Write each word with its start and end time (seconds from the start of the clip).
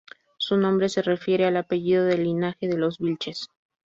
Su 0.37 0.57
nombre 0.57 0.89
se 0.89 1.03
refiere 1.03 1.45
al 1.45 1.57
apellido 1.57 2.03
del 2.05 2.23
linaje 2.23 2.67
de 2.67 2.75
los 2.75 2.97
Vilches. 2.97 3.49